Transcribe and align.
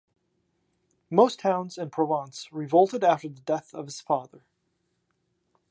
Most 1.11 1.41
towns 1.41 1.77
in 1.77 1.91
Provence 1.91 2.51
revolted 2.51 3.03
after 3.03 3.29
the 3.29 3.41
death 3.41 3.71
of 3.75 3.85
his 3.85 4.01
father. 4.01 4.41